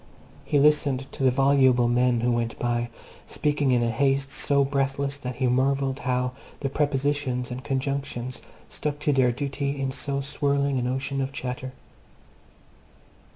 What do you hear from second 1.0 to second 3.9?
to the voluble men who went by, speaking in